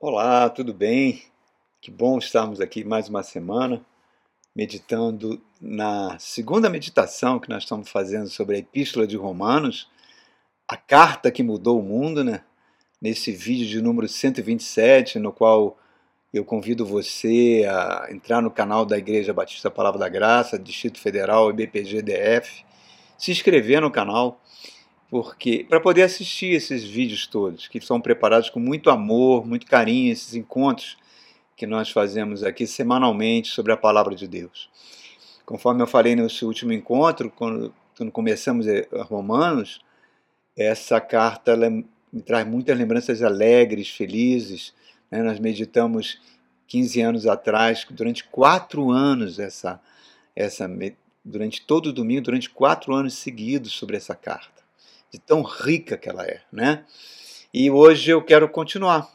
[0.00, 1.24] Olá, tudo bem?
[1.80, 3.84] Que bom estarmos aqui mais uma semana
[4.54, 9.90] meditando na segunda meditação que nós estamos fazendo sobre a Epístola de Romanos,
[10.68, 12.44] a carta que mudou o mundo, né?
[13.02, 15.76] Nesse vídeo de número 127, no qual
[16.32, 21.50] eu convido você a entrar no canal da Igreja Batista Palavra da Graça, Distrito Federal,
[21.50, 22.64] IBPGDF,
[23.18, 24.40] se inscrever no canal
[25.10, 30.12] porque para poder assistir esses vídeos todos, que são preparados com muito amor, muito carinho,
[30.12, 30.98] esses encontros
[31.56, 34.70] que nós fazemos aqui semanalmente sobre a palavra de Deus.
[35.46, 38.66] Conforme eu falei no último encontro, quando, quando começamos
[39.08, 39.80] Romanos,
[40.56, 44.74] essa carta me traz muitas lembranças alegres, felizes.
[45.10, 45.22] Né?
[45.22, 46.20] Nós meditamos
[46.66, 49.80] 15 anos atrás, durante quatro anos, essa,
[50.36, 50.70] essa,
[51.24, 54.58] durante todo o domingo, durante quatro anos seguidos sobre essa carta
[55.12, 56.84] de tão rica que ela é, né?
[57.52, 59.10] E hoje eu quero continuar.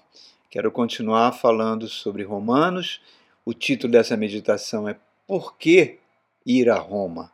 [0.50, 3.02] Quero continuar falando sobre Romanos.
[3.46, 4.96] O título dessa meditação é
[5.28, 6.00] Por que
[6.46, 7.32] ir a Roma?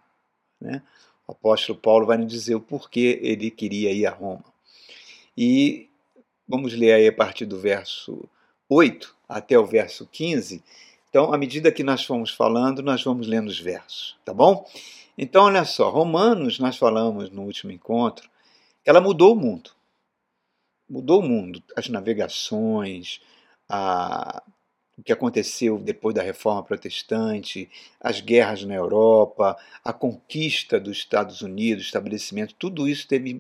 [0.60, 0.82] Né?
[1.28, 4.46] O apóstolo Paulo vai nos dizer o porquê ele queria ir a Roma.
[5.38, 5.90] E
[6.48, 8.28] vamos ler aí a partir do verso
[8.68, 10.64] 8 até o verso 15.
[11.10, 14.68] Então, à medida que nós formos falando, nós vamos lendo os versos, tá bom?
[15.18, 18.30] Então, olha só, Romanos, nós falamos no último encontro,
[18.90, 19.70] ela mudou o mundo.
[20.90, 21.62] Mudou o mundo.
[21.76, 23.22] As navegações,
[23.70, 24.42] a,
[24.98, 27.70] o que aconteceu depois da reforma protestante,
[28.02, 33.40] as guerras na Europa, a conquista dos Estados Unidos, estabelecimento, tudo isso teve.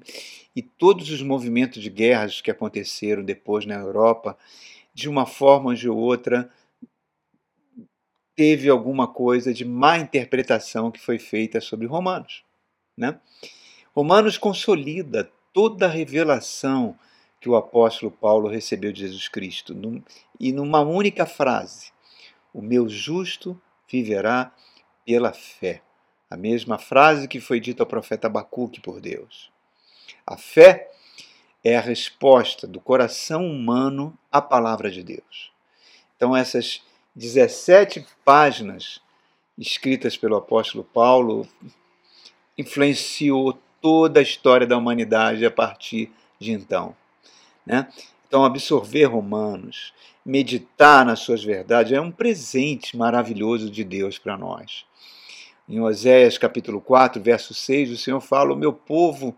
[0.55, 4.37] E todos os movimentos de guerras que aconteceram depois na Europa,
[4.93, 6.47] de uma forma ou de outra,
[8.35, 12.43] teve alguma coisa de má interpretação que foi feita sobre Romanos.
[12.95, 13.19] Né?
[13.95, 16.97] Romanos consolida toda a revelação
[17.39, 20.01] que o apóstolo Paulo recebeu de Jesus Cristo, num,
[20.39, 21.91] e numa única frase:
[22.53, 24.53] O meu justo viverá
[25.05, 25.81] pela fé.
[26.29, 29.51] A mesma frase que foi dita ao profeta Abacuque por Deus.
[30.25, 30.91] A fé
[31.63, 35.51] é a resposta do coração humano à palavra de Deus.
[36.15, 36.83] Então, essas
[37.15, 39.01] 17 páginas
[39.57, 41.47] escritas pelo apóstolo Paulo
[42.57, 46.95] influenciou toda a história da humanidade a partir de então.
[47.65, 47.87] Né?
[48.27, 49.93] Então, absorver Romanos,
[50.25, 54.85] meditar nas suas verdades, é um presente maravilhoso de Deus para nós.
[55.67, 59.35] Em Oséias capítulo 4, verso 6, o Senhor fala: O meu povo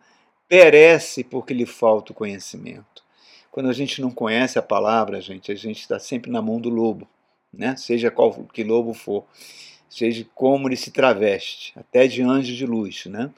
[0.48, 3.04] perece porque lhe falta o conhecimento.
[3.52, 6.70] Quando a gente não conhece a palavra, gente, a gente está sempre na mão do
[6.70, 7.08] lobo,
[7.54, 7.76] né?
[7.76, 9.26] seja qual que lobo for
[9.92, 13.06] seja como ele se traveste, até de anjo de luz.
[13.06, 13.30] Né?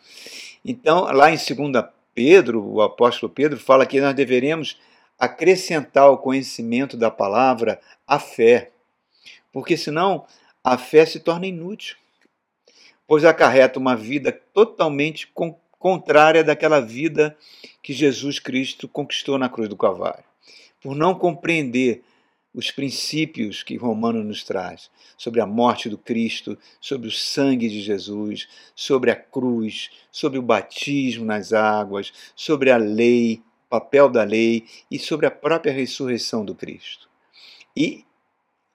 [0.63, 4.79] Então, lá em 2 Pedro, o apóstolo Pedro fala que nós deveremos
[5.19, 8.69] acrescentar ao conhecimento da palavra a fé,
[9.51, 10.25] porque senão
[10.63, 11.97] a fé se torna inútil,
[13.07, 15.31] pois acarreta uma vida totalmente
[15.79, 17.35] contrária daquela vida
[17.81, 20.23] que Jesus Cristo conquistou na cruz do Calvário.
[20.81, 22.03] Por não compreender
[22.53, 27.81] os princípios que Romano nos traz sobre a morte do Cristo, sobre o sangue de
[27.81, 34.67] Jesus, sobre a cruz, sobre o batismo nas águas, sobre a lei, papel da lei
[34.91, 37.09] e sobre a própria ressurreição do Cristo.
[37.75, 38.05] E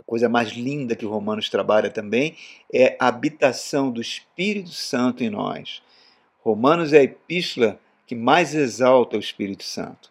[0.00, 2.36] a coisa mais linda que Romanos trabalha também
[2.72, 5.80] é a habitação do Espírito Santo em nós.
[6.40, 7.78] Romanos é a epístola
[8.08, 10.10] que mais exalta o Espírito Santo.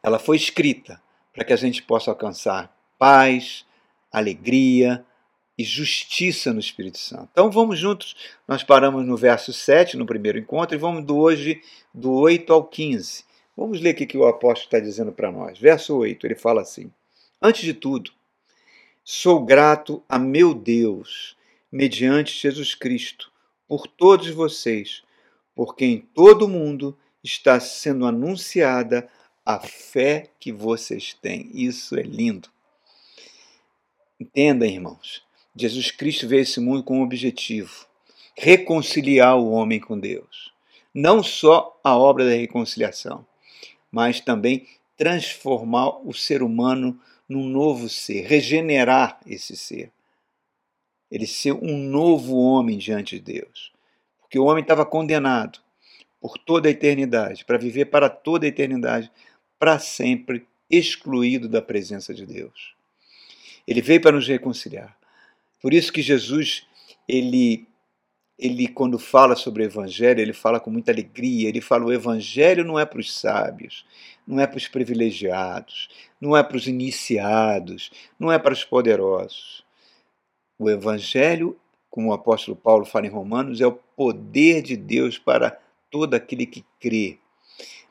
[0.00, 1.01] Ela foi escrita
[1.32, 3.64] para que a gente possa alcançar paz,
[4.10, 5.04] alegria
[5.56, 7.28] e justiça no Espírito Santo.
[7.32, 8.16] Então vamos juntos,
[8.46, 11.60] nós paramos no verso 7, no primeiro encontro, e vamos do hoje
[11.92, 13.24] do 8 ao 15.
[13.56, 15.58] Vamos ler o que o apóstolo está dizendo para nós.
[15.58, 16.90] Verso 8, ele fala assim:
[17.40, 18.10] Antes de tudo,
[19.04, 21.36] sou grato a meu Deus,
[21.70, 23.30] mediante Jesus Cristo,
[23.68, 25.02] por todos vocês,
[25.54, 29.08] porque em todo o mundo está sendo anunciada
[29.44, 31.50] a fé que vocês têm.
[31.52, 32.48] Isso é lindo.
[34.18, 35.22] Entenda, irmãos.
[35.54, 37.86] Jesus Cristo veio esse mundo com um objetivo:
[38.36, 40.52] reconciliar o homem com Deus.
[40.94, 43.26] Não só a obra da reconciliação,
[43.90, 44.66] mas também
[44.96, 49.90] transformar o ser humano num novo ser, regenerar esse ser.
[51.10, 53.72] Ele ser um novo homem diante de Deus.
[54.20, 55.58] Porque o homem estava condenado
[56.20, 59.10] por toda a eternidade, para viver para toda a eternidade
[59.62, 62.74] para sempre excluído da presença de Deus.
[63.64, 64.98] Ele veio para nos reconciliar.
[65.60, 66.66] Por isso que Jesus
[67.08, 67.68] ele
[68.36, 72.64] ele quando fala sobre o evangelho, ele fala com muita alegria, ele fala o evangelho
[72.64, 73.86] não é para os sábios,
[74.26, 75.88] não é para os privilegiados,
[76.20, 79.64] não é para os iniciados, não é para os poderosos.
[80.58, 81.56] O evangelho,
[81.88, 85.56] como o apóstolo Paulo fala em Romanos, é o poder de Deus para
[85.88, 87.20] todo aquele que crê,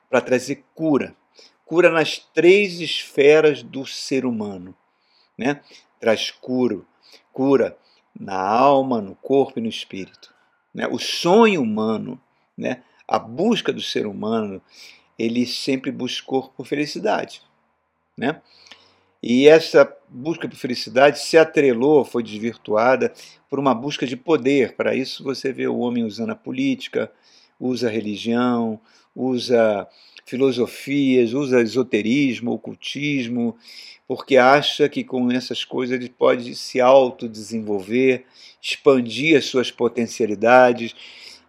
[0.10, 1.16] para trazer cura,
[1.72, 4.76] cura nas três esferas do ser humano,
[5.38, 5.62] né?
[6.02, 6.82] Traz cura,
[7.32, 7.78] cura
[8.14, 10.34] na alma, no corpo e no espírito.
[10.74, 10.86] Né?
[10.88, 12.22] O sonho humano,
[12.58, 12.84] né?
[13.08, 14.62] a busca do ser humano,
[15.18, 17.42] ele sempre buscou por felicidade.
[18.18, 18.42] Né?
[19.24, 23.14] E essa busca por felicidade se atrelou, foi desvirtuada
[23.50, 24.76] por uma busca de poder.
[24.76, 27.10] Para isso você vê o homem usando a política,
[27.62, 28.80] usa religião,
[29.16, 29.88] usa
[30.26, 33.56] filosofias, usa esoterismo, ocultismo,
[34.08, 38.26] porque acha que com essas coisas ele pode se autodesenvolver,
[38.62, 40.96] expandir as suas potencialidades,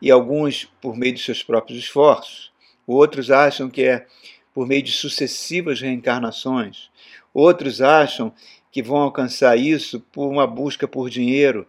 [0.00, 2.50] e alguns por meio de seus próprios esforços.
[2.86, 4.06] Outros acham que é
[4.52, 6.90] por meio de sucessivas reencarnações.
[7.32, 8.32] Outros acham
[8.72, 11.66] que vão alcançar isso por uma busca por dinheiro.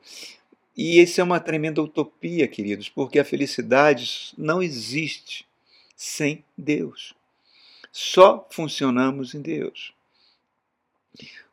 [0.76, 5.46] E isso é uma tremenda utopia, queridos, porque a felicidade não existe
[5.96, 7.14] sem Deus.
[7.92, 9.94] Só funcionamos em Deus.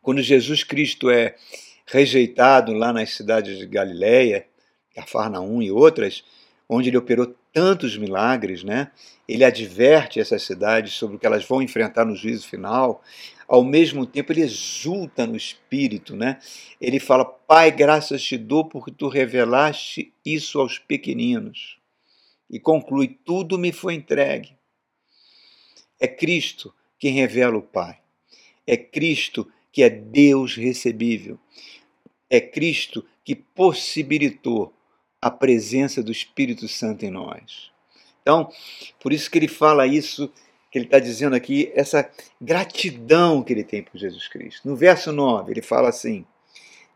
[0.00, 1.36] Quando Jesus Cristo é
[1.84, 4.46] rejeitado lá nas cidades de Galiléia,
[4.94, 6.24] Cafarnaum e outras,
[6.68, 8.90] onde ele operou tantos milagres, né?
[9.28, 13.02] Ele adverte essas cidades sobre o que elas vão enfrentar no juízo final.
[13.46, 16.38] Ao mesmo tempo, ele exulta no espírito, né?
[16.80, 21.78] Ele fala: Pai, graças te dou porque tu revelaste isso aos pequeninos.
[22.48, 24.56] E conclui: Tudo me foi entregue.
[25.98, 27.98] É Cristo quem revela o Pai.
[28.66, 31.38] É Cristo que é Deus recebível.
[32.28, 34.72] É Cristo que possibilitou
[35.20, 37.70] a presença do Espírito Santo em nós.
[38.22, 38.50] Então,
[39.00, 40.32] por isso que ele fala isso,
[40.70, 44.68] que ele está dizendo aqui, essa gratidão que ele tem por Jesus Cristo.
[44.68, 46.24] No verso 9, ele fala assim: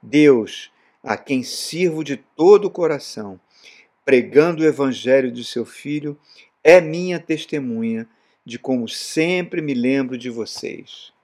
[0.03, 0.71] Deus,
[1.03, 3.41] a quem sirvo de todo o coração,
[4.05, 6.19] pregando o evangelho de seu Filho,
[6.63, 8.09] é minha testemunha
[8.45, 11.15] de como sempre me lembro de vocês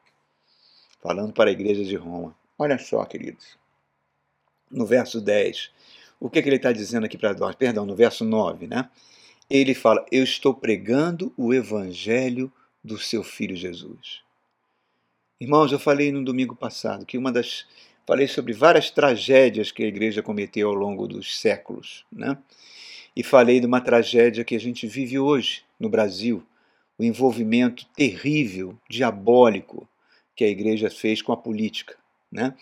[1.03, 2.37] falando para a igreja de Roma.
[2.59, 3.59] Olha só, queridos.
[4.71, 5.71] No verso 10,
[6.21, 7.57] o que, é que ele está dizendo aqui para nós?
[7.57, 8.91] Perdão, no verso 9, né?
[9.49, 12.53] Ele fala: Eu estou pregando o evangelho
[12.85, 14.21] do seu filho Jesus.
[15.41, 17.67] Irmãos, eu falei no domingo passado que uma das.
[18.07, 22.37] Falei sobre várias tragédias que a igreja cometeu ao longo dos séculos, né?
[23.17, 26.43] E falei de uma tragédia que a gente vive hoje no Brasil,
[26.99, 29.89] o envolvimento terrível, diabólico
[30.35, 31.97] que a igreja fez com a política,
[32.31, 32.55] né?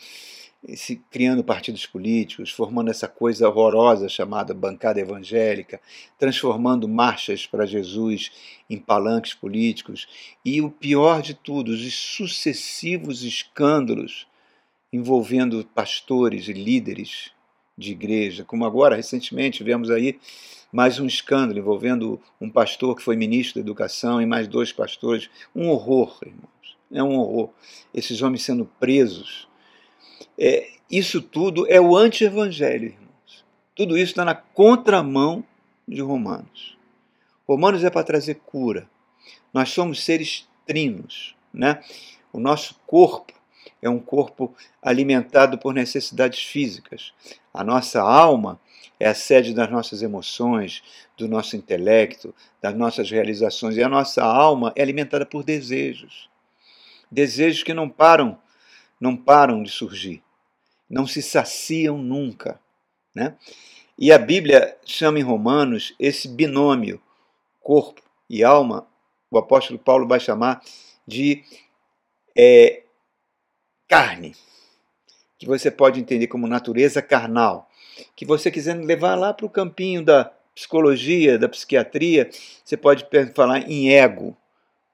[1.11, 5.81] Criando partidos políticos, formando essa coisa horrorosa chamada bancada evangélica,
[6.19, 8.33] transformando marchas para Jesus
[8.69, 10.09] em palanques políticos
[10.45, 14.27] e o pior de tudo, os sucessivos escândalos
[14.93, 17.31] envolvendo pastores e líderes
[17.77, 20.19] de igreja, como agora recentemente tivemos aí
[20.73, 25.31] mais um escândalo envolvendo um pastor que foi ministro da educação e mais dois pastores,
[25.55, 26.49] um horror, irmão
[26.93, 27.51] é um horror.
[27.93, 29.47] Esses homens sendo presos.
[30.39, 33.45] É, isso tudo é o anti-evangelho, irmãos.
[33.75, 35.45] Tudo isso está na contramão
[35.87, 36.77] de Romanos.
[37.47, 38.89] Romanos é para trazer cura.
[39.53, 41.83] Nós somos seres trinos, né?
[42.33, 43.33] O nosso corpo
[43.81, 47.13] é um corpo alimentado por necessidades físicas.
[47.53, 48.61] A nossa alma
[49.01, 50.83] é a sede das nossas emoções,
[51.17, 53.77] do nosso intelecto, das nossas realizações.
[53.77, 56.29] E a nossa alma é alimentada por desejos
[57.11, 58.39] desejos que não param,
[59.01, 60.23] não param de surgir,
[60.89, 62.61] não se saciam nunca,
[63.15, 63.37] né?
[63.99, 67.01] E a Bíblia chama em Romanos esse binômio
[67.61, 68.87] corpo e alma,
[69.31, 70.63] o apóstolo Paulo vai chamar
[71.07, 71.45] de
[72.37, 72.83] é,
[73.89, 74.35] carne,
[75.39, 77.69] que você pode entender como natureza carnal,
[78.15, 82.31] que você quiser levar lá para o campinho da psicologia, da psiquiatria,
[82.65, 84.37] você pode falar em ego,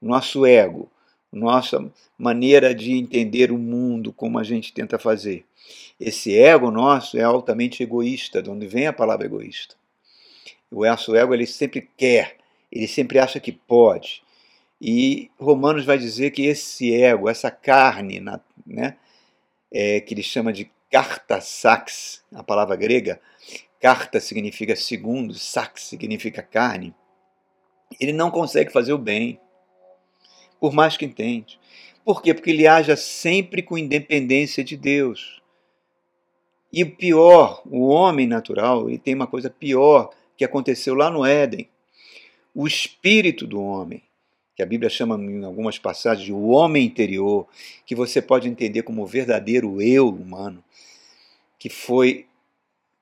[0.01, 0.91] nosso ego
[1.35, 5.45] nossa maneira de entender o mundo como a gente tenta fazer.
[5.99, 9.75] Esse ego nosso é altamente egoísta, de onde vem a palavra egoísta.
[10.71, 12.37] O nosso ego ele sempre quer,
[12.71, 14.23] ele sempre acha que pode.
[14.81, 18.21] E Romanos vai dizer que esse ego, essa carne,
[18.67, 18.97] né,
[19.73, 23.21] é, que ele chama de carta sax, a palavra grega,
[23.81, 26.95] carta significa segundo, sax significa carne,
[28.01, 29.41] ele não consegue fazer o bem
[30.65, 31.61] por mais que entende.
[32.03, 32.33] Por quê?
[32.33, 35.43] Porque ele haja sempre com independência de Deus.
[36.73, 41.23] E o pior, o homem natural, ele tem uma coisa pior que aconteceu lá no
[41.23, 41.69] Éden.
[42.55, 44.03] O espírito do homem,
[44.57, 47.47] que a Bíblia chama em algumas passagens de o homem interior,
[47.85, 50.65] que você pode entender como o verdadeiro eu humano,
[51.59, 52.25] que foi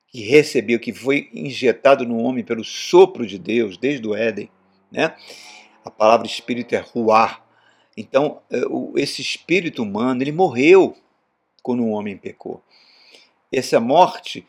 [0.07, 4.49] que recebeu, que foi injetado no homem pelo sopro de Deus desde o Éden,
[4.91, 5.15] né?
[5.85, 7.42] A palavra espírito é ruar.
[7.95, 8.61] Então, é,
[8.95, 10.95] esse espírito humano, ele morreu
[11.61, 12.61] quando o homem pecou.
[13.51, 14.45] Essa morte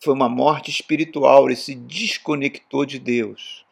[0.00, 3.64] foi uma morte espiritual, ele se desconectou de Deus.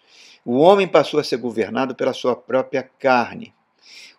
[0.44, 3.54] O homem passou a ser governado pela sua própria carne.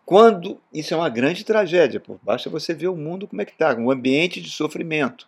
[0.06, 3.52] Quando isso é uma grande tragédia, por basta você ver o mundo como é que
[3.52, 5.28] está, um ambiente de sofrimento.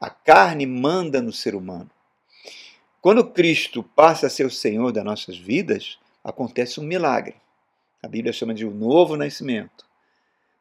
[0.00, 1.90] A carne manda no ser humano.
[3.00, 7.34] Quando Cristo passa a ser o Senhor das nossas vidas, acontece um milagre.
[8.04, 9.84] A Bíblia chama de o novo nascimento.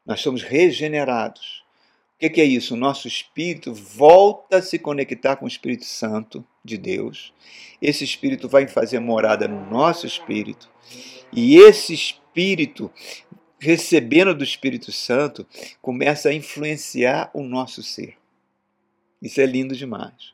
[0.06, 1.64] Nós somos regenerados
[2.24, 2.74] que, que é isso?
[2.74, 7.34] O nosso espírito volta a se conectar com o Espírito Santo de Deus.
[7.82, 10.70] Esse espírito vai fazer morada no nosso espírito.
[11.34, 12.90] E esse espírito,
[13.60, 15.46] recebendo do Espírito Santo,
[15.82, 18.16] começa a influenciar o nosso ser.
[19.22, 20.34] Isso é lindo demais.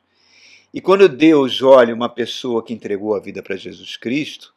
[0.72, 4.54] E quando Deus olha uma pessoa que entregou a vida para Jesus Cristo,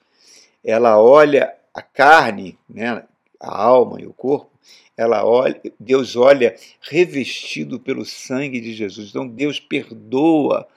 [0.63, 3.03] ela olha a carne, né,
[3.39, 4.51] a alma e o corpo,
[4.95, 9.09] ela olha, Deus olha revestido pelo sangue de Jesus.
[9.09, 10.67] Então Deus perdoa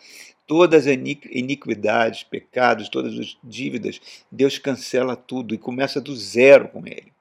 [0.47, 0.97] todas as
[1.31, 4.01] iniquidades, pecados, todas as dívidas.
[4.31, 7.13] Deus cancela tudo e começa do zero com ele.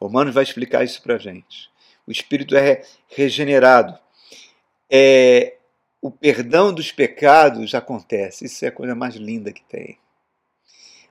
[0.00, 1.68] Romanos vai explicar isso para a gente.
[2.06, 3.98] O espírito é regenerado.
[4.90, 5.56] É,
[6.00, 8.46] o perdão dos pecados acontece.
[8.46, 9.98] Isso é a coisa mais linda que tem.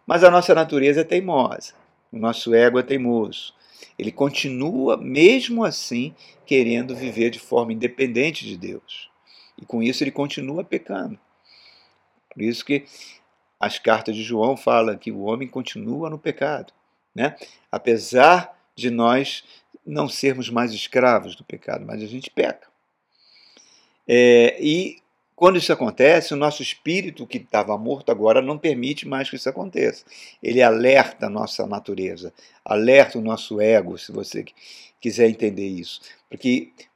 [0.10, 1.75] Mas a nossa natureza é teimosa.
[2.12, 3.54] O nosso ego é teimoso.
[3.96, 6.16] Ele continua, mesmo assim,
[6.48, 9.08] querendo viver de forma independente de Deus.
[9.56, 11.20] E com isso ele continua pecando.
[12.34, 12.86] Por isso que
[13.60, 16.74] as cartas de João falam que o homem continua no pecado.
[17.13, 17.36] Né?
[17.72, 19.44] Apesar de nós
[19.86, 22.68] não sermos mais escravos do pecado, mas a gente peca.
[24.08, 25.04] É, e
[25.39, 29.48] quando isso acontece, o nosso espírito que estava morto agora não permite mais que isso
[29.48, 30.03] aconteça.
[30.43, 32.34] Ele alerta a nossa natureza,
[32.65, 34.43] alerta o nosso ego, se você
[35.00, 36.01] quiser entender isso,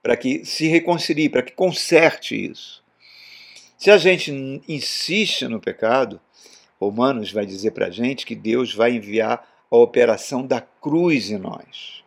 [0.02, 2.84] para que se reconcilie, para que conserte isso.
[3.78, 4.30] Se a gente
[4.68, 6.20] insiste no pecado,
[6.78, 11.38] Romanos vai dizer para a gente que Deus vai enviar a operação da cruz em
[11.38, 12.04] nós,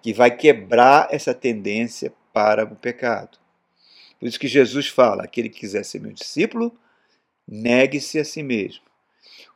[0.00, 3.44] que vai quebrar essa tendência para o pecado.
[4.18, 6.76] Por isso que Jesus fala: aquele que quiser ser meu discípulo,
[7.46, 8.82] negue-se a si mesmo.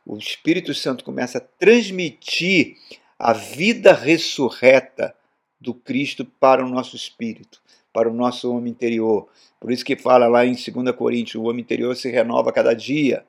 [0.05, 2.77] O Espírito Santo começa a transmitir
[3.17, 5.15] a vida ressurreta
[5.59, 7.61] do Cristo para o nosso espírito,
[7.93, 9.29] para o nosso homem interior.
[9.59, 12.73] Por isso que fala lá em 2 Coríntios, o homem interior se renova a cada
[12.73, 13.23] dia.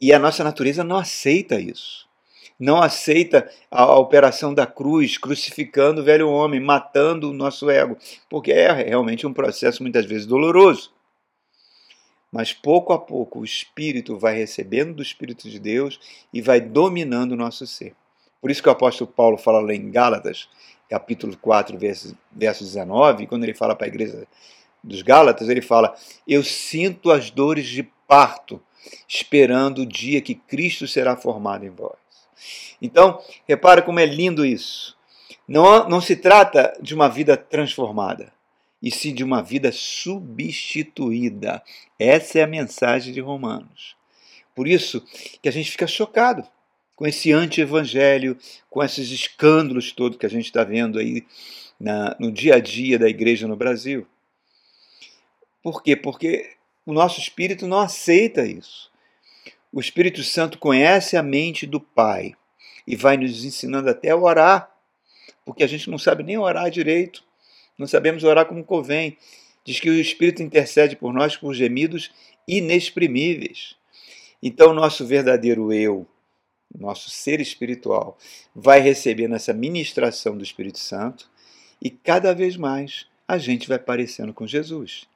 [0.00, 2.10] E a nossa natureza não aceita isso
[2.62, 7.98] não aceita a operação da cruz, crucificando o velho homem, matando o nosso ego,
[8.30, 10.92] porque é realmente um processo muitas vezes doloroso.
[12.30, 15.98] Mas pouco a pouco o Espírito vai recebendo do Espírito de Deus
[16.32, 17.96] e vai dominando o nosso ser.
[18.40, 20.48] Por isso que o apóstolo Paulo fala lá em Gálatas,
[20.88, 24.24] capítulo 4, verso, verso 19, quando ele fala para a igreja
[24.84, 25.96] dos Gálatas, ele fala:
[26.28, 28.62] Eu sinto as dores de parto,
[29.08, 32.00] esperando o dia que Cristo será formado em vós.
[32.80, 34.96] Então, repara como é lindo isso.
[35.46, 38.32] Não, não se trata de uma vida transformada,
[38.82, 41.62] e sim de uma vida substituída.
[41.98, 43.96] Essa é a mensagem de Romanos.
[44.54, 45.02] Por isso
[45.40, 46.46] que a gente fica chocado
[46.94, 48.36] com esse anti-evangelho,
[48.70, 51.26] com esses escândalos todos que a gente está vendo aí
[51.80, 54.06] na, no dia a dia da igreja no Brasil.
[55.62, 55.96] Por quê?
[55.96, 58.91] Porque o nosso espírito não aceita isso.
[59.72, 62.34] O Espírito Santo conhece a mente do Pai
[62.86, 64.70] e vai nos ensinando até a orar,
[65.46, 67.24] porque a gente não sabe nem orar direito,
[67.78, 69.16] não sabemos orar como convém.
[69.64, 72.10] Diz que o Espírito intercede por nós por gemidos
[72.46, 73.74] inexprimíveis.
[74.42, 76.06] Então, nosso verdadeiro eu,
[76.78, 78.18] nosso ser espiritual,
[78.54, 81.30] vai recebendo essa ministração do Espírito Santo
[81.80, 85.06] e cada vez mais a gente vai parecendo com Jesus.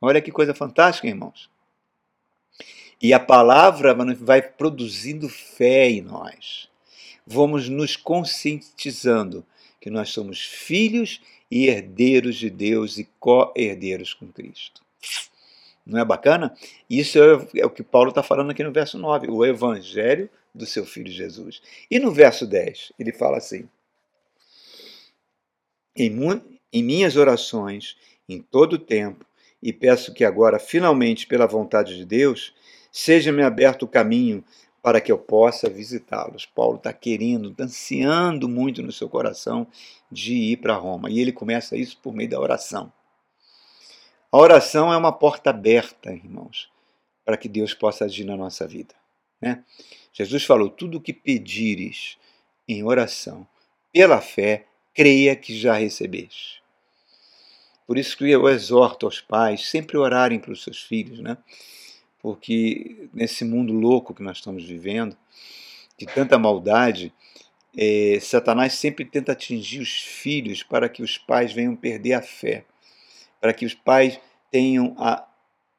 [0.00, 1.49] Olha que coisa fantástica, irmãos.
[3.00, 6.70] E a palavra vai produzindo fé em nós
[7.30, 9.46] vamos nos conscientizando
[9.80, 14.82] que nós somos filhos e herdeiros de Deus e co-herdeiros com Cristo.
[15.86, 16.54] Não é bacana?
[16.88, 20.66] Isso é, é o que Paulo está falando aqui no verso 9, o evangelho do
[20.66, 21.62] seu filho Jesus.
[21.88, 23.68] E no verso 10, ele fala assim:
[25.96, 26.12] Em,
[26.72, 27.96] em minhas orações
[28.28, 29.24] em todo o tempo,
[29.62, 32.54] e peço que agora, finalmente, pela vontade de Deus,
[32.90, 34.44] seja-me aberto o caminho
[34.82, 36.46] para que eu possa visitá-los.
[36.46, 39.66] Paulo está querendo, tá ansiando muito no seu coração
[40.10, 41.10] de ir para Roma.
[41.10, 42.90] E ele começa isso por meio da oração.
[44.32, 46.70] A oração é uma porta aberta, irmãos,
[47.24, 48.94] para que Deus possa agir na nossa vida.
[49.40, 49.64] Né?
[50.12, 52.16] Jesus falou: tudo o que pedires
[52.66, 53.46] em oração,
[53.92, 56.59] pela fé, creia que já recebeste.
[57.90, 61.36] Por isso que eu exorto aos pais sempre orarem para os seus filhos, né?
[62.20, 65.16] porque nesse mundo louco que nós estamos vivendo,
[65.98, 67.12] de tanta maldade,
[67.76, 72.64] é, Satanás sempre tenta atingir os filhos para que os pais venham perder a fé,
[73.40, 74.20] para que os pais
[74.52, 75.26] tenham a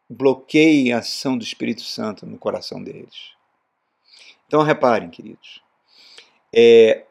[0.09, 3.31] bloqueiem a ação do Espírito Santo no coração deles.
[4.47, 5.63] Então reparem, queridos,
[6.53, 7.05] é,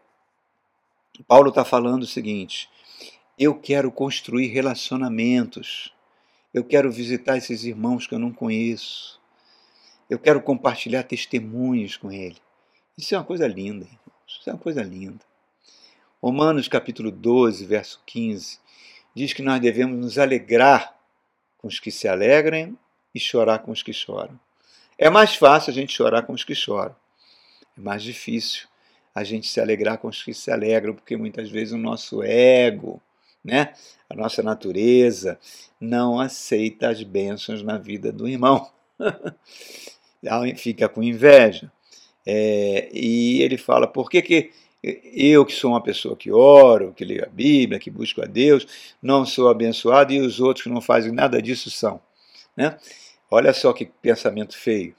[1.27, 2.69] Paulo está falando o seguinte:
[3.41, 5.95] eu quero construir relacionamentos,
[6.53, 9.19] eu quero visitar esses irmãos que eu não conheço,
[10.11, 12.37] eu quero compartilhar testemunhos com ele.
[12.99, 13.99] Isso é uma coisa linda, irmãos.
[14.29, 15.25] Isso é uma coisa linda.
[16.23, 18.59] Romanos capítulo 12, verso 15,
[19.15, 20.95] diz que nós devemos nos alegrar
[21.57, 22.77] com os que se alegram
[23.15, 24.39] e chorar com os que choram.
[24.99, 26.95] É mais fácil a gente chorar com os que choram.
[27.75, 28.69] É mais difícil
[29.15, 33.01] a gente se alegrar com os que se alegram, porque muitas vezes o nosso ego,
[33.45, 33.73] né,
[34.09, 35.39] a nossa natureza,
[35.81, 38.71] não aceita as bênçãos na vida do irmão.
[40.57, 41.73] fica com inveja.
[42.27, 44.51] É, e ele fala: por que, que
[44.83, 48.67] eu, que sou uma pessoa que oro, que leio a Bíblia, que busco a Deus,
[49.03, 52.01] não sou abençoado e os outros que não fazem nada disso são?
[52.57, 52.79] Né?
[53.31, 54.95] Olha só que pensamento feio.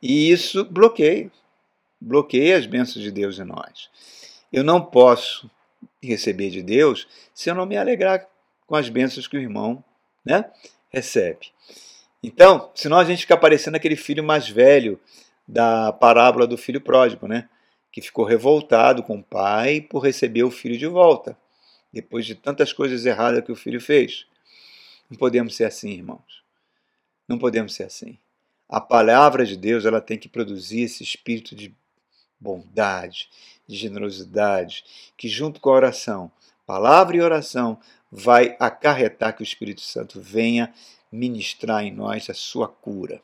[0.00, 1.30] E isso bloqueia,
[2.00, 3.90] bloqueia as bênçãos de Deus em nós.
[4.52, 5.50] Eu não posso
[6.06, 8.28] receber de Deus se eu não me alegrar
[8.66, 9.82] com as bênçãos que o irmão
[10.24, 10.50] né,
[10.90, 11.52] recebe.
[12.22, 15.00] Então, senão a gente fica parecendo aquele filho mais velho
[15.46, 17.48] da parábola do filho pródigo, né?
[17.90, 21.38] Que ficou revoltado com o pai por receber o filho de volta,
[21.92, 24.26] depois de tantas coisas erradas que o filho fez.
[25.08, 26.42] Não podemos ser assim, irmãos.
[27.26, 28.18] Não podemos ser assim.
[28.68, 31.74] A palavra de Deus ela tem que produzir esse espírito de
[32.40, 33.28] bondade,
[33.66, 34.84] de generosidade,
[35.16, 36.30] que junto com a oração,
[36.66, 37.78] palavra e oração,
[38.10, 40.72] vai acarretar que o Espírito Santo venha
[41.10, 43.22] ministrar em nós a sua cura.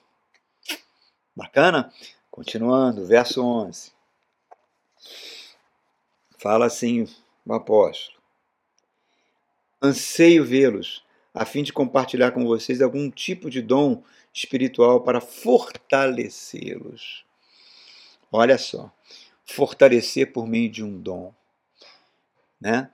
[1.35, 1.93] Bacana?
[2.31, 3.93] Continuando, verso 11.
[6.39, 7.09] Fala assim
[7.45, 8.19] o apóstolo:
[9.83, 17.25] Anseio vê-los, a fim de compartilhar com vocês algum tipo de dom espiritual para fortalecê-los.
[18.31, 18.93] Olha só,
[19.45, 21.35] fortalecer por meio de um dom.
[22.61, 22.91] Né?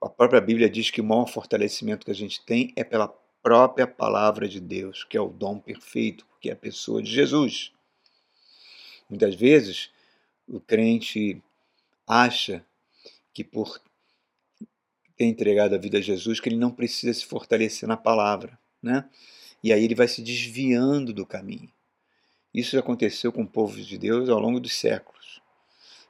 [0.00, 3.08] A própria Bíblia diz que o maior fortalecimento que a gente tem é pela
[3.42, 7.72] própria palavra de Deus, que é o dom perfeito, que é a pessoa de Jesus.
[9.10, 9.90] Muitas vezes
[10.48, 11.42] o crente
[12.06, 12.64] acha
[13.34, 13.80] que por
[15.16, 19.08] ter entregado a vida a Jesus, que ele não precisa se fortalecer na palavra, né?
[19.62, 21.70] E aí ele vai se desviando do caminho.
[22.52, 25.41] Isso aconteceu com o povo de Deus ao longo dos séculos.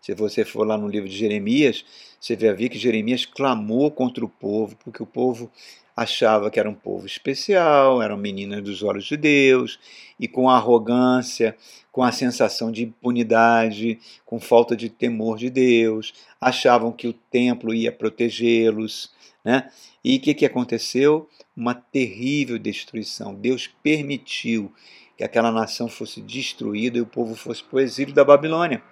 [0.03, 1.85] Se você for lá no livro de Jeremias,
[2.19, 5.49] você vai ver que Jeremias clamou contra o povo, porque o povo
[5.97, 9.79] achava que era um povo especial, eram meninas dos olhos de Deus,
[10.19, 11.57] e com arrogância,
[11.93, 17.73] com a sensação de impunidade, com falta de temor de Deus, achavam que o templo
[17.73, 19.12] ia protegê-los.
[19.45, 19.71] Né?
[20.03, 21.29] E o que, que aconteceu?
[21.57, 23.37] Uma terrível destruição.
[23.37, 24.73] Deus permitiu
[25.17, 28.83] que aquela nação fosse destruída e o povo fosse para o exílio da Babilônia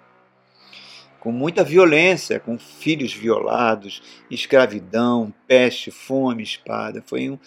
[1.21, 7.03] com muita violência, com filhos violados, escravidão, peste, fome, espada.
[7.05, 7.37] Foi um,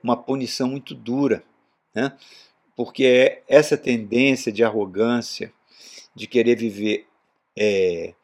[0.00, 1.42] uma punição muito dura,
[1.92, 2.16] né?
[2.76, 5.52] porque é essa tendência de arrogância,
[6.14, 7.08] de querer viver
[7.58, 8.14] é,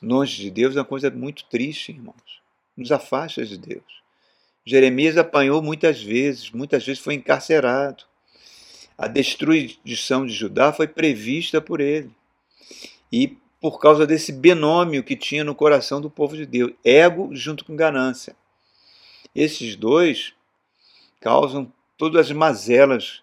[0.00, 2.40] longe de Deus, é uma coisa muito triste, irmãos.
[2.76, 4.04] Nos afasta de Deus.
[4.64, 8.04] Jeremias apanhou muitas vezes, muitas vezes foi encarcerado.
[8.96, 12.12] A destruição de Judá foi prevista por ele.
[13.12, 17.64] E por causa desse binômio que tinha no coração do povo de Deus, ego junto
[17.64, 18.36] com ganância.
[19.34, 20.34] Esses dois
[21.18, 23.22] causam todas as mazelas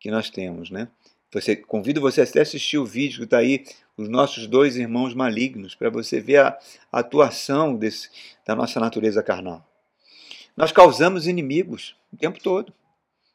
[0.00, 0.88] que nós temos, né?
[1.34, 3.62] Você, convido você até assistir o vídeo que está aí,
[3.94, 6.58] os nossos dois irmãos malignos, para você ver a,
[6.90, 8.08] a atuação desse,
[8.46, 9.62] da nossa natureza carnal.
[10.56, 12.72] Nós causamos inimigos o tempo todo.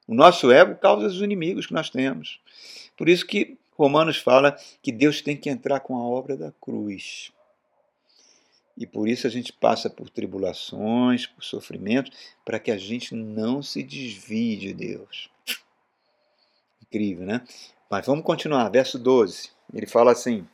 [0.08, 2.40] O nosso ego causa os inimigos que nós temos.
[2.98, 7.32] Por isso que Romanos fala que Deus tem que entrar com a obra da cruz.
[8.78, 12.12] E por isso a gente passa por tribulações, por sofrimentos,
[12.44, 15.30] para que a gente não se desvie de Deus.
[16.82, 17.44] Incrível, né?
[17.90, 19.52] Mas vamos continuar, verso 12.
[19.74, 20.48] Ele fala assim: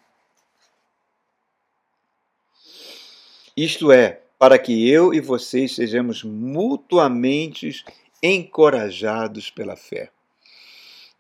[3.55, 7.83] Isto é, para que eu e vocês sejamos mutuamente
[8.23, 10.11] encorajados pela fé.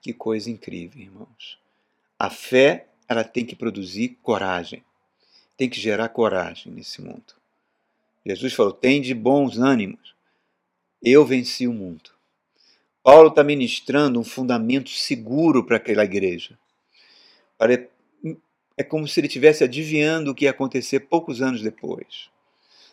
[0.01, 1.58] Que coisa incrível, irmãos.
[2.19, 4.83] A fé, ela tem que produzir coragem
[5.59, 7.35] tem que gerar coragem nesse mundo.
[8.25, 10.15] Jesus falou: tem de bons ânimos.
[11.03, 12.11] Eu venci o mundo.
[13.03, 16.57] Paulo está ministrando um fundamento seguro para aquela igreja.
[18.77, 22.29] É como se ele estivesse adivinhando o que ia acontecer poucos anos depois.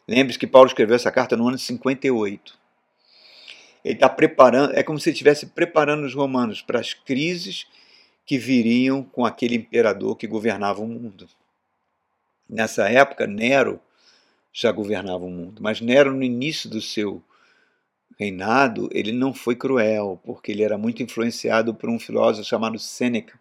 [0.08, 2.58] Lembre-se que Paulo escreveu essa carta no ano 58.
[3.84, 7.68] Ele está preparando, é como se ele estivesse preparando os romanos para as crises
[8.26, 11.28] que viriam com aquele imperador que governava o mundo.
[12.50, 13.80] Nessa época, Nero
[14.52, 17.22] já governava o mundo, mas Nero, no início do seu
[18.18, 23.38] reinado, ele não foi cruel, porque ele era muito influenciado por um filósofo chamado Sêneca.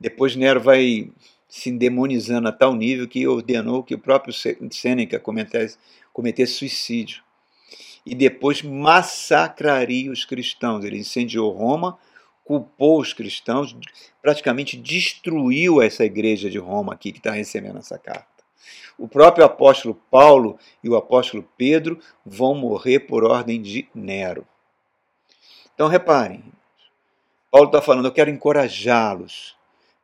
[0.00, 1.10] Depois Nero vai
[1.48, 4.34] se endemonizando a tal nível que ordenou que o próprio
[4.70, 5.78] Sêneca cometesse,
[6.12, 7.22] cometesse suicídio.
[8.04, 10.84] E depois massacraria os cristãos.
[10.84, 11.98] Ele incendiou Roma
[12.48, 13.76] culpou os cristãos,
[14.22, 18.26] praticamente destruiu essa igreja de Roma aqui que está recebendo essa carta.
[18.96, 24.48] O próprio apóstolo Paulo e o apóstolo Pedro vão morrer por ordem de Nero.
[25.74, 26.42] Então reparem,
[27.50, 29.54] Paulo está falando, eu quero encorajá-los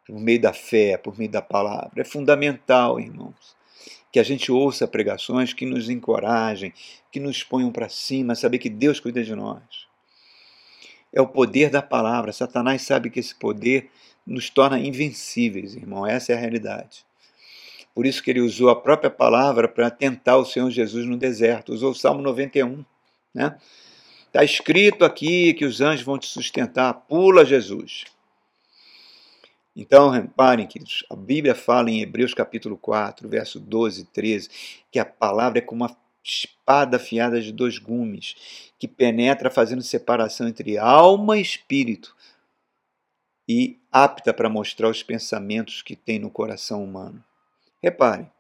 [0.07, 2.03] por meio da fé, por meio da palavra.
[2.03, 3.57] É fundamental, irmãos,
[4.13, 6.75] que a gente ouça pregações que nos encorajem,
[7.11, 9.94] que nos ponham para cima, saber que Deus cuida de nós
[11.15, 12.33] é o poder da palavra.
[12.33, 13.89] Satanás sabe que esse poder
[14.27, 16.05] nos torna invencíveis, irmão.
[16.05, 17.07] Essa é a realidade.
[17.95, 21.73] Por isso que ele usou a própria palavra para tentar o Senhor Jesus no deserto.
[21.73, 22.85] Usou o Salmo 91.
[23.33, 23.57] Né?
[24.27, 26.93] Está escrito aqui que os anjos vão te sustentar.
[26.93, 28.05] Pula, Jesus.
[29.77, 34.49] Então, reparem, queridos, a Bíblia fala em Hebreus capítulo 4, verso 12 e 13,
[34.91, 40.49] que a palavra é como uma espada afiada de dois gumes, que penetra fazendo separação
[40.49, 42.17] entre alma e espírito
[43.47, 47.23] e apta para mostrar os pensamentos que tem no coração humano.
[47.83, 48.31] Reparem,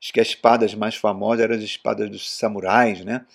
[0.00, 3.26] acho que as espadas mais famosas eram as espadas dos samurais, né?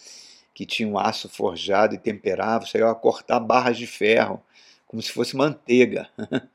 [0.55, 4.41] que tinham aço forjado e temperado, chegavam a cortar barras de ferro,
[4.87, 6.09] como se fosse manteiga.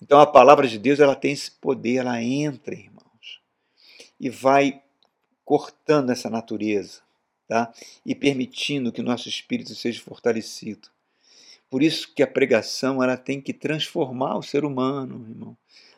[0.00, 3.40] Então a palavra de Deus ela tem esse poder, ela entra, irmãos,
[4.18, 4.81] e vai
[5.44, 7.00] cortando essa natureza
[7.48, 7.72] tá?
[8.04, 10.88] e permitindo que o nosso espírito seja fortalecido.
[11.70, 15.56] Por isso que a pregação ela tem que transformar o ser humano, irmão.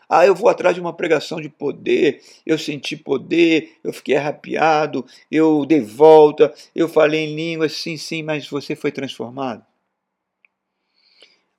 [0.09, 5.05] Ah, eu vou atrás de uma pregação de poder, eu senti poder, eu fiquei arrapiado,
[5.31, 9.65] eu dei volta, eu falei em línguas, sim, sim, mas você foi transformado.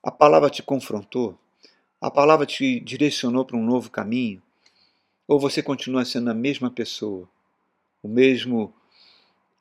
[0.02, 1.38] A palavra te confrontou,
[2.00, 4.40] a palavra te direcionou para um novo caminho,
[5.26, 7.28] ou você continua sendo a mesma pessoa,
[8.06, 8.72] o mesmo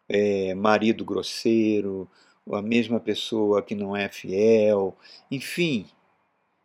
[0.07, 2.07] é, marido grosseiro,
[2.51, 4.95] a mesma pessoa que não é fiel,
[5.31, 5.87] enfim.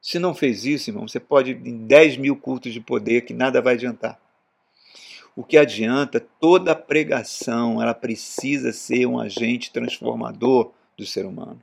[0.01, 3.33] Se não fez isso, irmão, você pode ir em 10 mil cultos de poder que
[3.33, 4.21] nada vai adiantar.
[5.35, 11.63] O que adianta, toda pregação, ela precisa ser um agente transformador do ser humano.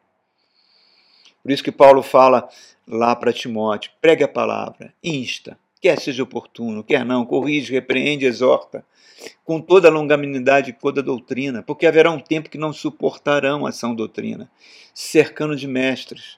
[1.44, 2.50] Por isso que Paulo fala
[2.88, 8.86] lá para Timóteo: pregue a palavra, insta, quer seja oportuno, quer não, corrige, repreende, exorta,
[9.44, 13.66] com toda a longanimidade e toda a doutrina, porque haverá um tempo que não suportarão
[13.66, 14.50] a doutrina,
[14.94, 16.38] cercando de mestres,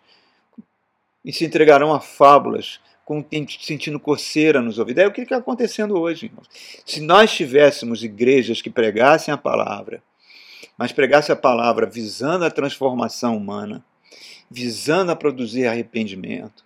[1.24, 3.26] e se entregarão a fábulas, com,
[3.60, 5.04] sentindo coceira nos ouvidos.
[5.04, 6.48] É o que está acontecendo hoje, irmãos.
[6.86, 10.02] Se nós tivéssemos igrejas que pregassem a palavra,
[10.78, 13.84] mas pregassem a palavra visando a transformação humana,
[14.50, 16.64] visando a produzir arrependimento,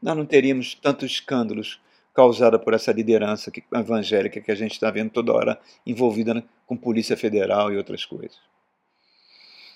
[0.00, 1.80] nós não teríamos tantos escândalos
[2.14, 7.16] causada por essa liderança evangélica que a gente está vendo toda hora envolvida com Polícia
[7.16, 8.38] Federal e outras coisas.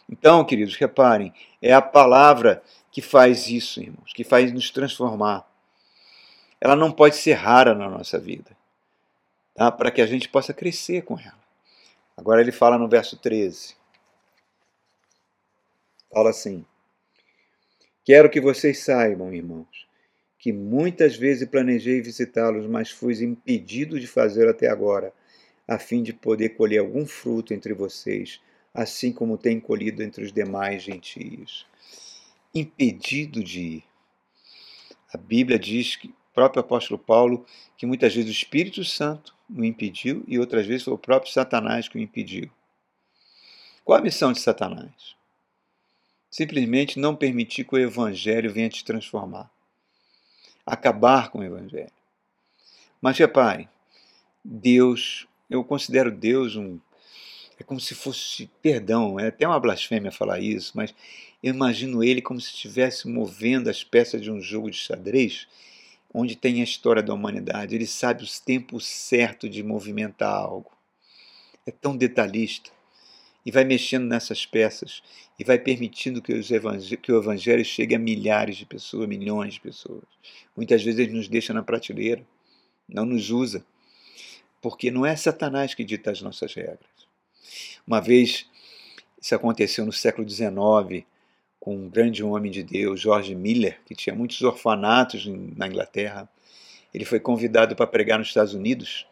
[0.08, 5.46] Então, queridos, reparem, é a palavra que faz isso, irmãos, que faz nos transformar.
[6.60, 8.56] Ela não pode ser rara na nossa vida,
[9.54, 9.70] tá?
[9.70, 11.38] para que a gente possa crescer com ela.
[12.16, 13.76] Agora ele fala no verso 13.
[16.10, 16.64] Fala assim:
[18.04, 19.87] Quero que vocês saibam, irmãos,
[20.38, 25.12] que muitas vezes planejei visitá-los, mas fui impedido de fazê-lo até agora,
[25.66, 28.40] a fim de poder colher algum fruto entre vocês,
[28.72, 31.66] assim como tenho colhido entre os demais gentios.
[32.54, 33.84] Impedido de ir.
[35.12, 37.44] A Bíblia diz que o próprio apóstolo Paulo
[37.76, 41.88] que muitas vezes o Espírito Santo o impediu e outras vezes foi o próprio Satanás
[41.88, 42.50] que o impediu.
[43.84, 45.16] Qual a missão de Satanás?
[46.30, 49.50] Simplesmente não permitir que o Evangelho venha te transformar.
[50.70, 51.90] Acabar com o Evangelho.
[53.00, 53.68] Mas repare,
[54.44, 56.78] Deus, eu considero Deus um.
[57.58, 58.50] É como se fosse.
[58.60, 60.94] Perdão, é até uma blasfêmia falar isso, mas
[61.42, 65.48] eu imagino ele como se estivesse movendo as peças de um jogo de xadrez,
[66.12, 67.74] onde tem a história da humanidade.
[67.74, 70.70] Ele sabe os tempos certos de movimentar algo.
[71.66, 72.70] É tão detalhista.
[73.48, 75.02] E vai mexendo nessas peças
[75.38, 76.38] e vai permitindo que,
[76.98, 80.04] que, o Evangelho chegue a milhares de pessoas, milhões de pessoas.
[80.54, 82.22] Muitas vezes ele nos deixa na prateleira,
[82.86, 83.64] não nos usa,
[84.60, 86.90] porque não é Satanás que dita as nossas regras.
[87.86, 88.46] Uma vez,
[89.18, 91.06] isso aconteceu no século XIX,
[91.58, 95.24] com um grande homem de Deus, George Miller, que tinha muitos orfanatos
[95.56, 96.28] na Inglaterra.
[96.92, 99.06] Ele foi convidado para pregar nos Estados Unidos,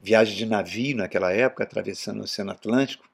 [0.00, 3.09] viagem de navio naquela época, atravessando o Oceano Atlântico.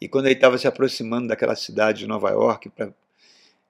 [0.00, 2.92] E quando ele estava se aproximando daquela cidade de Nova York, pra,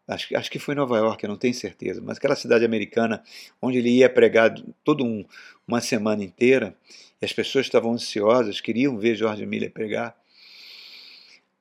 [0.07, 3.23] acho, acho que foi Nova York, eu não tenho certeza, mas aquela cidade americana
[3.61, 5.25] onde ele ia pregar toda um,
[5.67, 6.77] uma semana inteira,
[7.21, 10.17] e as pessoas estavam ansiosas, queriam ver George Miller pregar.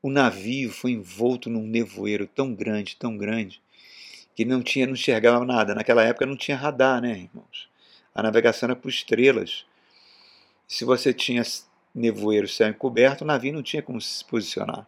[0.02, 3.62] O navio foi envolto num nevoeiro tão grande, tão grande,
[4.36, 5.74] que não tinha, não enxergava nada.
[5.74, 7.68] Naquela época não tinha radar, né, irmãos?
[8.14, 9.66] A navegação era por estrelas.
[10.68, 11.42] Se você tinha
[11.98, 14.88] nevoeiro céu encoberto, o navio não tinha como se posicionar.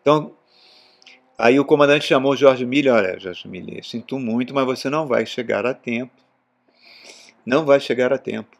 [0.00, 0.34] Então,
[1.38, 5.26] aí o comandante chamou Jorge Miller, olha, Jorge Miller, sinto muito, mas você não vai
[5.26, 6.14] chegar a tempo.
[7.44, 8.56] Não vai chegar a tempo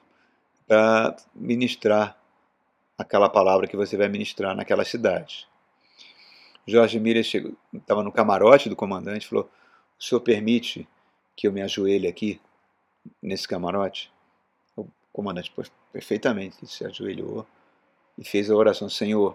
[0.69, 2.17] para ministrar
[2.99, 5.49] aquela palavra que você vai ministrar naquela cidade.
[6.67, 9.51] Jorge Miller estava no camarote do comandante e falou:
[9.99, 10.87] O senhor permite
[11.37, 12.41] que eu me ajoelhe aqui,
[13.23, 14.11] nesse camarote?
[15.17, 15.51] Comandante,
[15.91, 17.47] perfeitamente, se ajoelhou
[18.19, 19.35] e fez a oração: Senhor,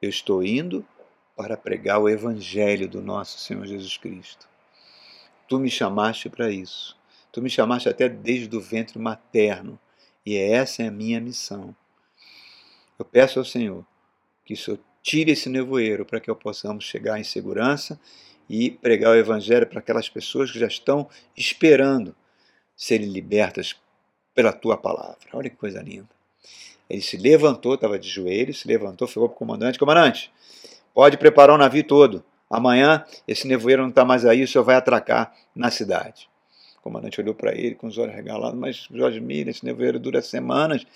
[0.00, 0.86] eu estou indo
[1.34, 4.48] para pregar o evangelho do nosso Senhor Jesus Cristo.
[5.48, 6.96] Tu me chamaste para isso.
[7.32, 9.76] Tu me chamaste até desde o ventre materno.
[10.24, 11.74] E essa é a minha missão.
[12.96, 13.84] Eu peço ao Senhor
[14.44, 18.00] que o Senhor tire esse nevoeiro para que eu possamos chegar em segurança
[18.48, 22.14] e pregar o Evangelho para aquelas pessoas que já estão esperando
[22.76, 23.74] serem libertas
[24.40, 25.18] pela tua palavra.
[25.34, 26.08] Olha que coisa linda.
[26.88, 30.32] Ele se levantou, estava de joelhos, se levantou, falou para o comandante: Comandante,
[30.94, 32.24] pode preparar o navio todo.
[32.48, 36.28] Amanhã esse nevoeiro não está mais aí, o senhor vai atracar na cidade.
[36.78, 40.22] O comandante olhou para ele com os olhos regalados: Mas Jorge Miller, esse nevoeiro dura
[40.22, 40.86] semanas.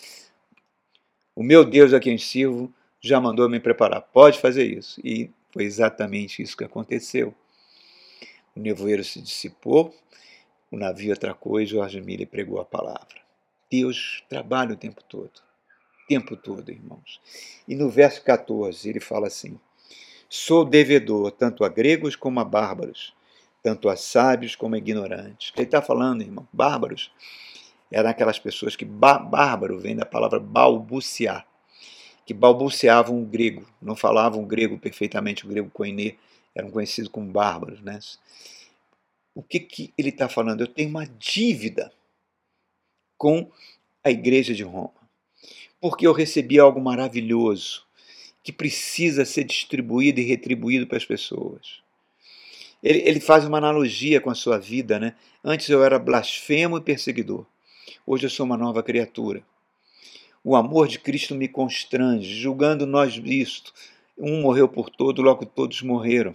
[1.37, 4.01] O meu Deus a quem sirvo já mandou me preparar.
[4.01, 5.01] Pode fazer isso.
[5.05, 7.35] E foi exatamente isso que aconteceu.
[8.57, 9.95] O nevoeiro se dissipou,
[10.71, 13.24] o navio atracou e Jorge Miller pregou a palavra.
[13.75, 15.33] Deus trabalha o tempo todo.
[16.07, 17.21] Tempo todo, irmãos.
[17.67, 19.59] E no verso 14 ele fala assim:
[20.29, 23.13] Sou devedor tanto a gregos como a bárbaros,
[23.65, 25.53] tanto a sábios como a ignorantes.
[25.57, 27.11] Ele está falando, irmão, bárbaros
[27.91, 31.45] eram aquelas pessoas que bárbaro vem da palavra balbuciar,
[32.25, 36.15] que balbuciavam o grego, não falavam o grego perfeitamente, o grego koiné,
[36.55, 37.81] eram conhecidos como bárbaros.
[37.81, 37.99] Né?
[39.35, 40.61] O que, que ele está falando?
[40.61, 41.93] Eu tenho uma dívida
[43.25, 43.51] com
[44.05, 44.93] a igreja de Roma,
[45.81, 47.87] porque eu recebi algo maravilhoso
[48.43, 51.81] que precisa ser distribuído e retribuído para as pessoas.
[52.83, 55.15] Ele, ele faz uma analogia com a sua vida, né?
[55.43, 57.47] Antes eu era blasfemo e perseguidor.
[58.07, 59.43] Hoje eu sou uma nova criatura.
[60.45, 63.73] O amor de Cristo me constrange, julgando nós isto.
[64.19, 66.35] Um morreu por todos, logo todos morreram.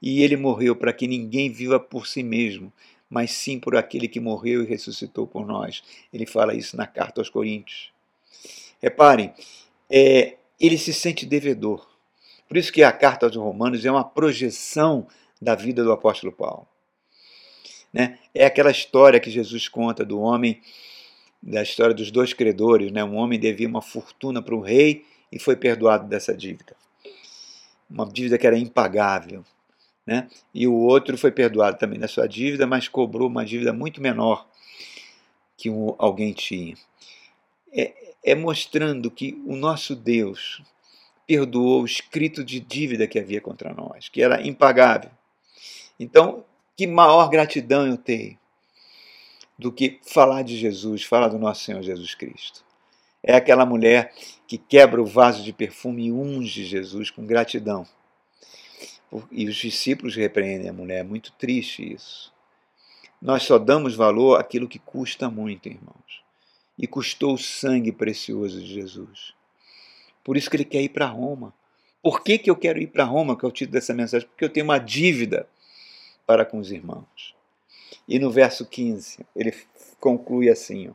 [0.00, 2.72] E ele morreu para que ninguém viva por si mesmo,
[3.08, 5.82] mas sim por aquele que morreu e ressuscitou por nós.
[6.12, 7.90] Ele fala isso na carta aos Coríntios.
[8.80, 9.32] Reparem,
[9.90, 11.88] é, ele se sente devedor.
[12.46, 15.06] Por isso que a carta aos Romanos é uma projeção
[15.40, 16.66] da vida do apóstolo Paulo.
[17.92, 18.18] Né?
[18.34, 20.60] É aquela história que Jesus conta do homem
[21.42, 23.02] da história dos dois credores, né?
[23.04, 26.74] Um homem devia uma fortuna para o rei e foi perdoado dessa dívida.
[27.88, 29.44] Uma dívida que era impagável,
[30.08, 30.26] né?
[30.54, 34.48] E o outro foi perdoado também da sua dívida, mas cobrou uma dívida muito menor
[35.54, 36.74] que um, alguém tinha.
[37.70, 37.92] É,
[38.24, 40.62] é mostrando que o nosso Deus
[41.26, 45.10] perdoou o escrito de dívida que havia contra nós, que era impagável.
[46.00, 46.42] Então,
[46.74, 48.38] que maior gratidão eu tenho
[49.58, 52.64] do que falar de Jesus, falar do nosso Senhor Jesus Cristo.
[53.22, 54.14] É aquela mulher
[54.46, 57.86] que quebra o vaso de perfume e unge Jesus com gratidão.
[59.30, 62.32] E os discípulos repreendem a mulher, é muito triste isso.
[63.20, 66.22] Nós só damos valor àquilo que custa muito, irmãos.
[66.78, 69.34] e custou o sangue precioso de Jesus.
[70.22, 71.52] Por isso que ele quer ir para Roma.
[72.00, 74.28] Por que, que eu quero ir para Roma, que é o título dessa mensagem?
[74.28, 75.48] Porque eu tenho uma dívida
[76.24, 77.34] para com os irmãos.
[78.06, 79.52] E no verso 15, ele
[79.98, 80.92] conclui assim: ó,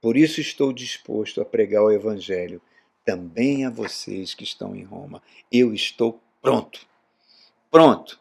[0.00, 2.62] Por isso estou disposto a pregar o Evangelho
[3.06, 5.22] também a vocês que estão em Roma.
[5.50, 6.84] Eu estou pronto.
[7.70, 8.20] Pronto.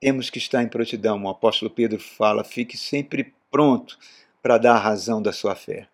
[0.00, 1.22] Temos que estar em prontidão.
[1.22, 3.96] O apóstolo Pedro fala: fique sempre pronto
[4.42, 5.88] para dar a razão da sua fé,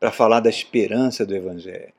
[0.00, 1.92] para falar da esperança do Evangelho.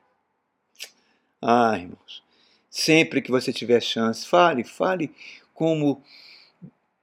[1.40, 2.22] Ah, irmãos,
[2.68, 5.14] sempre que você tiver chance, fale, fale
[5.54, 6.02] como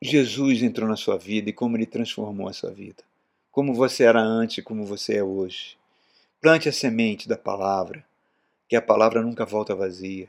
[0.01, 3.03] Jesus entrou na sua vida e como ele transformou a sua vida.
[3.51, 5.77] Como você era antes e como você é hoje.
[6.41, 8.03] Plante a semente da palavra,
[8.67, 10.27] que a palavra nunca volta vazia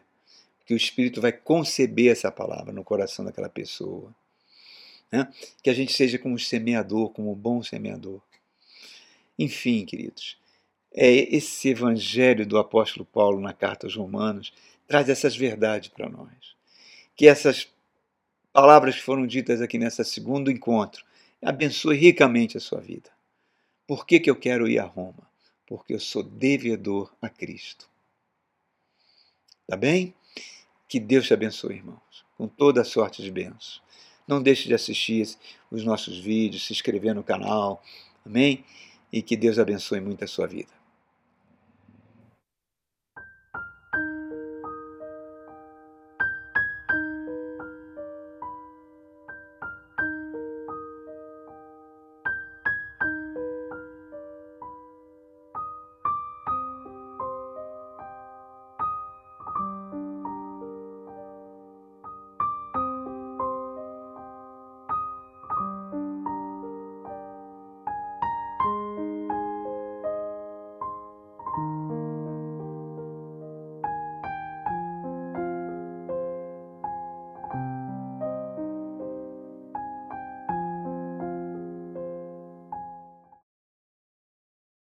[0.64, 4.14] que o Espírito vai conceber essa palavra no coração daquela pessoa.
[5.10, 5.30] Né?
[5.62, 8.20] Que a gente seja como semeador, como bom semeador.
[9.38, 10.38] Enfim, queridos,
[10.92, 14.52] é esse evangelho do apóstolo Paulo na carta aos Romanos
[14.86, 16.54] traz essas verdades para nós.
[17.14, 17.68] Que essas
[18.52, 21.04] palavras que foram ditas aqui nesse segundo encontro
[21.42, 23.10] abençoe ricamente a sua vida.
[23.86, 25.31] Por que, que eu quero ir a Roma?
[25.72, 27.88] Porque eu sou devedor a Cristo.
[29.66, 30.14] Tá bem?
[30.86, 33.82] Que Deus te abençoe, irmãos, com toda a sorte de bênçãos.
[34.28, 35.26] Não deixe de assistir
[35.70, 37.82] os nossos vídeos, se inscrever no canal,
[38.22, 38.66] amém?
[39.10, 40.68] E que Deus abençoe muito a sua vida.